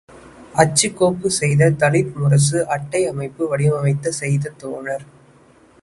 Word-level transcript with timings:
அச்சுக் 0.53 0.95
கோப்புச் 0.99 1.35
செய்த 1.39 1.69
தலித் 1.71 2.15
முரசு, 2.15 2.67
அட்டை 2.67 3.05
அமைப்பு 3.07 3.47
வடிவமைத்த 3.47 4.11
செய்த 4.11 4.53
தோழர். 4.57 5.05